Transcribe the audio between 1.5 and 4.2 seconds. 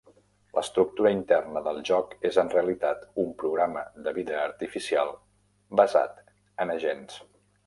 del joc és en realitat un programa de